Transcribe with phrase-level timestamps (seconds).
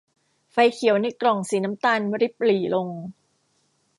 [0.51, 2.87] ไฟเขียวในกล่องสีน้ำตาลริบหรี่ลง